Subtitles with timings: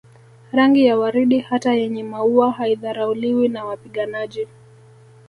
[0.51, 4.47] Rangi ya waridi hata yenye maua haidharauliwi na wapiganaji